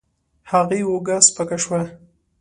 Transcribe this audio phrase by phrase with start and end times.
[0.51, 1.81] هغې اوږه سپکه شوه.